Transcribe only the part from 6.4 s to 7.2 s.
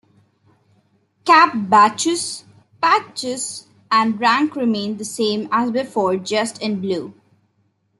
in blue.